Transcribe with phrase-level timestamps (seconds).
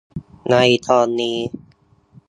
[0.49, 0.55] ใน
[0.87, 1.37] ตอนนี้